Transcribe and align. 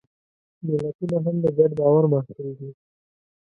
ملتونه 0.67 1.17
هم 1.23 1.35
د 1.43 1.45
ګډ 1.57 1.71
باور 1.79 2.03
محصول 2.13 2.49
دي. 2.59 2.69